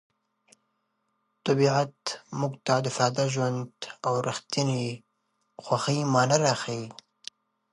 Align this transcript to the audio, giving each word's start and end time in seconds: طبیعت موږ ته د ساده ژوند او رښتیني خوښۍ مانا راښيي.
طبیعت 1.45 1.97
موږ 2.39 2.53
ته 2.65 2.75
د 2.85 2.87
ساده 2.97 3.25
ژوند 3.33 3.71
او 4.05 4.13
رښتیني 4.27 4.83
خوښۍ 5.63 5.99
مانا 6.13 6.37
راښيي. 6.45 6.87